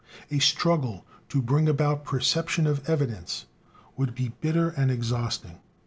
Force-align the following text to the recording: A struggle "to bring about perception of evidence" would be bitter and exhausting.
A 0.31 0.39
struggle 0.39 1.05
"to 1.29 1.43
bring 1.43 1.69
about 1.69 2.03
perception 2.05 2.65
of 2.65 2.89
evidence" 2.89 3.45
would 3.95 4.15
be 4.15 4.29
bitter 4.41 4.69
and 4.69 4.89
exhausting. 4.89 5.59